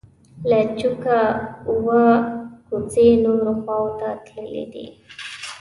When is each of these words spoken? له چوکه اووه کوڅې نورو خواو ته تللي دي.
له 0.49 0.59
چوکه 0.79 1.17
اووه 1.69 2.03
کوڅې 2.67 3.07
نورو 3.23 3.51
خواو 3.61 3.87
ته 3.99 4.09
تللي 4.25 4.65
دي. 4.73 4.87